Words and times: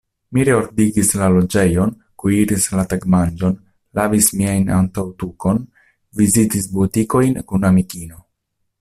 Mi 0.35 0.43
reordigis 0.47 1.11
la 1.19 1.27
loĝejon, 1.33 1.91
kuiris 2.23 2.65
la 2.79 2.87
tagmanĝon, 2.95 3.55
lavis 4.01 4.33
mian 4.41 4.67
antaŭtukon, 4.81 5.63
vizitis 6.23 6.71
butikojn 6.79 7.41
kun 7.53 7.73
amikino. 7.73 8.23